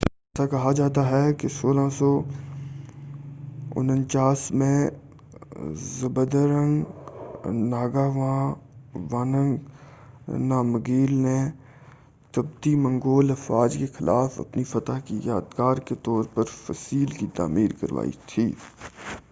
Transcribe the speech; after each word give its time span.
ایسا 0.01 0.47
کہا 0.47 0.71
جاتا 0.71 1.09
ہے 1.09 1.33
کہ 1.33 1.47
1649 1.57 4.51
میں 4.51 4.89
زبدرنگ 5.91 6.83
نگاوانگ 7.63 9.57
نامگیل 10.47 11.17
نے 11.17 11.49
تبتی 12.33 12.75
منگول 12.75 13.31
افواج 13.31 13.77
کے 13.77 13.85
خلاف 13.97 14.39
اپنی 14.39 14.63
فتح 14.63 14.99
کی 15.05 15.19
یادگار 15.23 15.77
کے 15.85 15.95
طور 16.03 16.23
پر 16.33 16.43
فَصِیل 16.57 17.11
کی 17.19 17.27
تعمیر 17.35 17.71
کروائی 17.81 18.11
تھی 18.27 18.51